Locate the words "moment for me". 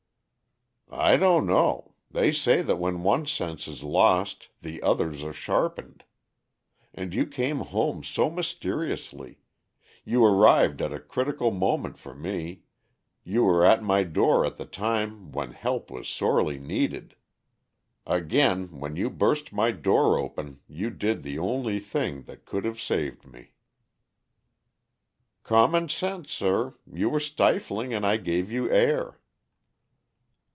11.49-12.63